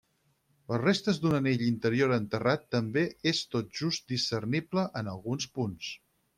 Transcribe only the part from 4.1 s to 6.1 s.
discernible en alguns punts.